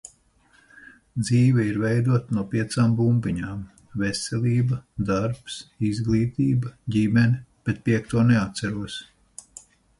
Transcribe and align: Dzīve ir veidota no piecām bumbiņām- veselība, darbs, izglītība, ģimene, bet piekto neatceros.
Dzīve 1.25 1.65
ir 1.71 1.75
veidota 1.83 2.37
no 2.37 2.45
piecām 2.53 2.95
bumbiņām- 3.01 3.61
veselība, 4.05 4.81
darbs, 5.11 5.61
izglītība, 5.93 6.75
ģimene, 6.99 7.41
bet 7.69 7.87
piekto 7.91 8.29
neatceros. 8.35 9.01